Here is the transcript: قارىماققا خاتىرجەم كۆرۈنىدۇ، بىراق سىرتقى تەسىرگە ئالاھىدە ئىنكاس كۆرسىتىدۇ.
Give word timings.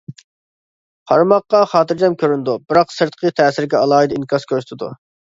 قارىماققا 1.09 1.59
خاتىرجەم 1.73 2.15
كۆرۈنىدۇ، 2.23 2.55
بىراق 2.71 2.93
سىرتقى 2.93 3.31
تەسىرگە 3.41 3.77
ئالاھىدە 3.83 4.17
ئىنكاس 4.17 4.49
كۆرسىتىدۇ. 4.53 4.91